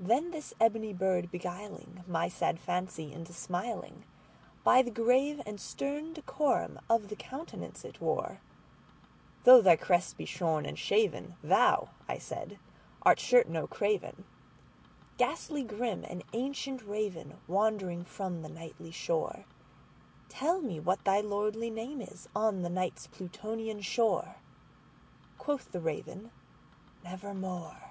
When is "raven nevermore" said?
25.80-27.82